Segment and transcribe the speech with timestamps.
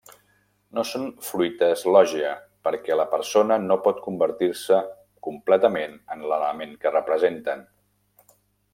[0.77, 2.31] No són fruites Lògia
[2.69, 4.81] perquè la persona no pot convertir-se
[5.31, 7.67] completament en l'element que representen.